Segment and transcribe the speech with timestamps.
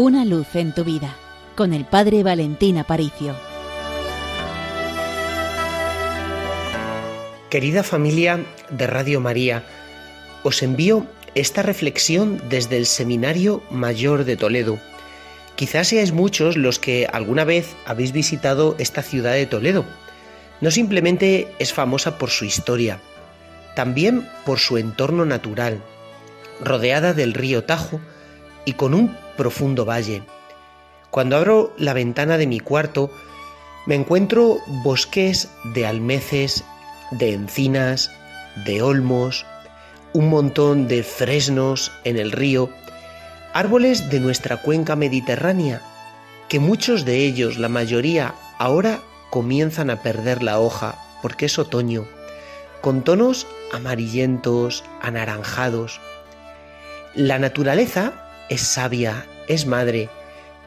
[0.00, 1.16] Una luz en tu vida
[1.56, 3.34] con el Padre Valentín Aparicio.
[7.50, 9.64] Querida familia de Radio María,
[10.44, 11.04] os envío
[11.34, 14.78] esta reflexión desde el Seminario Mayor de Toledo.
[15.56, 19.84] Quizás seáis muchos los que alguna vez habéis visitado esta ciudad de Toledo.
[20.60, 23.00] No simplemente es famosa por su historia,
[23.74, 25.82] también por su entorno natural,
[26.60, 28.00] rodeada del río Tajo
[28.64, 30.22] y con un profundo valle.
[31.10, 33.10] Cuando abro la ventana de mi cuarto,
[33.86, 36.64] me encuentro bosques de almeces,
[37.10, 38.10] de encinas,
[38.66, 39.46] de olmos,
[40.12, 42.68] un montón de fresnos en el río,
[43.54, 45.80] árboles de nuestra cuenca mediterránea,
[46.50, 52.06] que muchos de ellos, la mayoría, ahora comienzan a perder la hoja porque es otoño,
[52.80, 56.00] con tonos amarillentos, anaranjados.
[57.14, 58.12] La naturaleza
[58.48, 60.08] es sabia, es madre,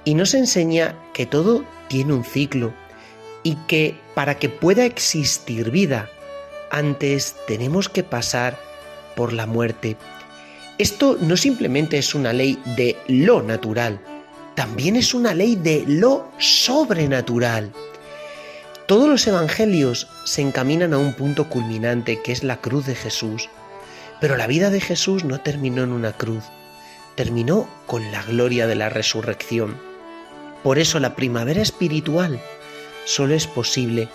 [0.03, 2.73] y nos enseña que todo tiene un ciclo
[3.43, 6.09] y que para que pueda existir vida,
[6.69, 8.57] antes tenemos que pasar
[9.15, 9.97] por la muerte.
[10.77, 13.99] Esto no simplemente es una ley de lo natural,
[14.55, 17.71] también es una ley de lo sobrenatural.
[18.87, 23.49] Todos los evangelios se encaminan a un punto culminante que es la cruz de Jesús,
[24.19, 26.43] pero la vida de Jesús no terminó en una cruz,
[27.15, 29.77] terminó con la gloria de la resurrección.
[30.63, 32.39] Por eso la primavera espiritual
[33.05, 34.09] solo es posible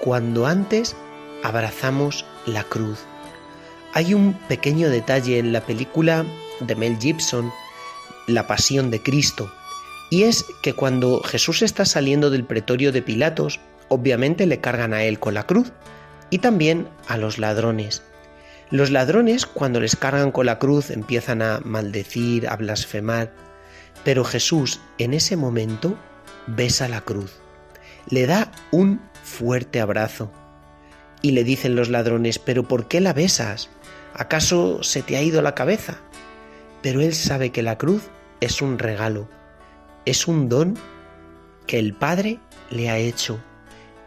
[0.00, 0.96] cuando antes
[1.42, 2.98] abrazamos la cruz.
[3.92, 6.24] Hay un pequeño detalle en la película
[6.60, 7.52] de Mel Gibson,
[8.26, 9.52] La Pasión de Cristo,
[10.10, 15.04] y es que cuando Jesús está saliendo del pretorio de Pilatos, obviamente le cargan a
[15.04, 15.72] él con la cruz
[16.30, 18.02] y también a los ladrones.
[18.70, 23.32] Los ladrones cuando les cargan con la cruz empiezan a maldecir, a blasfemar,
[24.04, 25.98] pero Jesús en ese momento
[26.46, 27.40] besa la cruz,
[28.08, 30.30] le da un fuerte abrazo
[31.20, 33.70] y le dicen los ladrones, pero ¿por qué la besas?
[34.14, 35.98] ¿Acaso se te ha ido la cabeza?
[36.80, 38.04] Pero él sabe que la cruz
[38.40, 39.28] es un regalo,
[40.06, 40.78] es un don
[41.66, 42.38] que el Padre
[42.70, 43.40] le ha hecho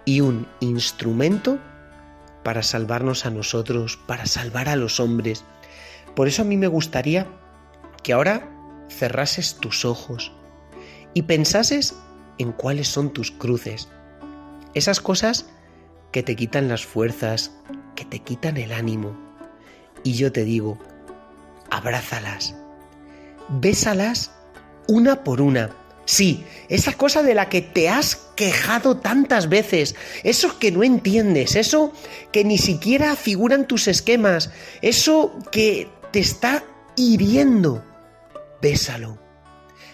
[0.05, 1.59] y un instrumento
[2.43, 5.43] para salvarnos a nosotros, para salvar a los hombres.
[6.15, 7.27] Por eso a mí me gustaría
[8.03, 8.49] que ahora
[8.89, 10.31] cerrases tus ojos
[11.13, 11.95] y pensases
[12.37, 13.89] en cuáles son tus cruces.
[14.73, 15.45] Esas cosas
[16.11, 17.51] que te quitan las fuerzas,
[17.95, 19.17] que te quitan el ánimo.
[20.03, 20.77] Y yo te digo,
[21.71, 22.55] abrázalas,
[23.49, 24.31] bésalas
[24.87, 25.69] una por una
[26.05, 31.55] Sí, esa cosa de la que te has quejado tantas veces, eso que no entiendes,
[31.55, 31.93] eso
[32.31, 36.63] que ni siquiera figura en tus esquemas, eso que te está
[36.95, 37.83] hiriendo,
[38.61, 39.17] bésalo.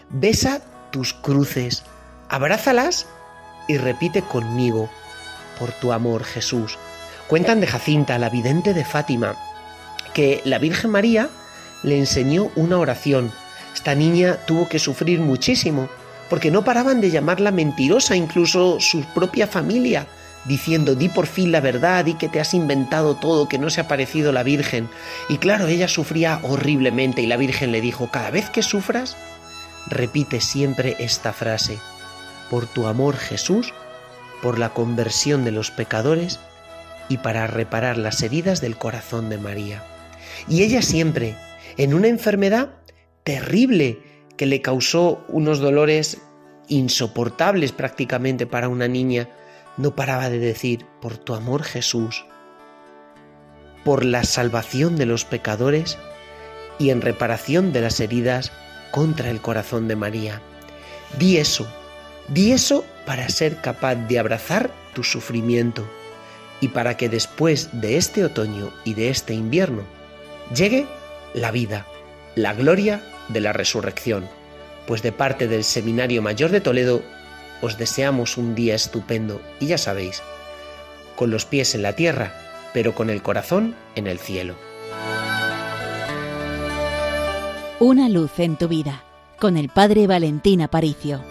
[0.09, 0.61] Besa
[0.91, 1.83] tus cruces,
[2.27, 3.05] abrázalas
[3.67, 4.89] y repite conmigo,
[5.59, 6.79] por tu amor, Jesús.
[7.27, 9.35] Cuentan de Jacinta, la vidente de Fátima,
[10.15, 11.29] que la Virgen María
[11.83, 13.31] le enseñó una oración.
[13.79, 15.87] Esta niña tuvo que sufrir muchísimo
[16.29, 20.05] porque no paraban de llamarla mentirosa, incluso su propia familia,
[20.43, 23.79] diciendo, di por fin la verdad, y que te has inventado todo, que no se
[23.79, 24.89] ha parecido la Virgen.
[25.29, 29.15] Y claro, ella sufría horriblemente y la Virgen le dijo, cada vez que sufras,
[29.87, 31.77] repite siempre esta frase,
[32.49, 33.73] por tu amor Jesús,
[34.41, 36.41] por la conversión de los pecadores
[37.07, 39.85] y para reparar las heridas del corazón de María.
[40.49, 41.37] Y ella siempre,
[41.77, 42.71] en una enfermedad
[43.29, 43.99] terrible,
[44.37, 46.17] que le causó unos dolores
[46.67, 49.29] insoportables prácticamente para una niña,
[49.77, 52.25] no paraba de decir, por tu amor Jesús,
[53.85, 55.99] por la salvación de los pecadores
[56.79, 58.51] y en reparación de las heridas
[58.89, 60.41] contra el corazón de María.
[61.19, 61.67] Di eso,
[62.29, 65.87] di eso para ser capaz de abrazar tu sufrimiento
[66.61, 69.83] y para que después de este otoño y de este invierno
[70.51, 70.87] llegue
[71.35, 71.85] la vida,
[72.33, 74.27] la gloria de la resurrección,
[74.87, 77.01] pues de parte del Seminario Mayor de Toledo
[77.61, 80.21] os deseamos un día estupendo y ya sabéis,
[81.15, 82.33] con los pies en la tierra,
[82.73, 84.55] pero con el corazón en el cielo.
[87.79, 89.03] Una luz en tu vida,
[89.39, 91.23] con el Padre Valentín Aparicio.